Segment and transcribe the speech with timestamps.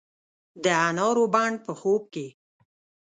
[0.63, 2.27] د انارو بڼ په خوب کې